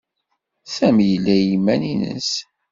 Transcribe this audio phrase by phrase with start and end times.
[0.75, 2.31] Sami yella i yiman-nnes.